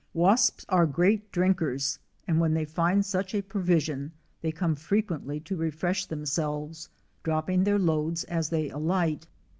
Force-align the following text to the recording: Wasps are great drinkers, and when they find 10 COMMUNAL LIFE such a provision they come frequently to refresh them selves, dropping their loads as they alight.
Wasps 0.15 0.65
are 0.67 0.87
great 0.87 1.31
drinkers, 1.31 1.99
and 2.27 2.39
when 2.39 2.55
they 2.55 2.65
find 2.65 2.67
10 2.67 2.73
COMMUNAL 2.73 2.97
LIFE 2.97 3.05
such 3.05 3.35
a 3.35 3.41
provision 3.43 4.11
they 4.41 4.51
come 4.51 4.73
frequently 4.73 5.39
to 5.41 5.55
refresh 5.55 6.07
them 6.07 6.25
selves, 6.25 6.89
dropping 7.21 7.63
their 7.63 7.77
loads 7.77 8.23
as 8.23 8.49
they 8.49 8.71
alight. 8.71 9.27